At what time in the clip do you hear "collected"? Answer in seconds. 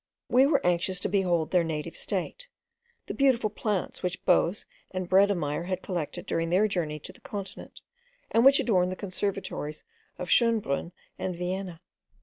5.83-6.25